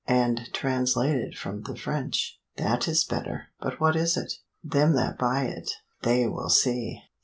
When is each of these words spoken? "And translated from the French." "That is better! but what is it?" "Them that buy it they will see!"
"And 0.07 0.49
translated 0.51 1.37
from 1.37 1.61
the 1.61 1.75
French." 1.75 2.41
"That 2.57 2.87
is 2.87 3.03
better! 3.03 3.49
but 3.59 3.79
what 3.79 3.95
is 3.95 4.17
it?" 4.17 4.33
"Them 4.63 4.93
that 4.93 5.19
buy 5.19 5.43
it 5.43 5.73
they 6.01 6.25
will 6.25 6.49
see!" 6.49 7.03